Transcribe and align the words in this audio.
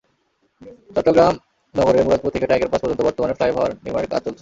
চট্টগ্রাম 0.95 1.33
নগরের 1.75 2.05
মুরাদপুর 2.05 2.33
থেকে 2.35 2.49
টাইগারপাস 2.49 2.81
পর্যন্ত 2.81 3.01
বর্তমানে 3.03 3.33
ফ্লাইওভার 3.33 3.69
নির্মাণের 3.83 4.11
কাজ 4.11 4.21
চলছে। 4.25 4.39